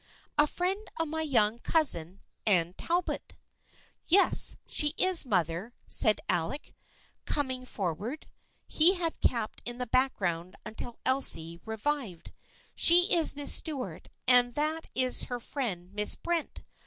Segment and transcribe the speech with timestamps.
[0.35, 3.35] A friend of my young cousin, Anne Talbot."
[4.07, 6.73] "Yes, she is, mother," said Alec,
[7.25, 8.25] coming for ward.
[8.65, 12.31] He had kept in the background until Elsie revived.
[12.73, 16.63] "She is Miss Stuart and that is her friend Miss Brent.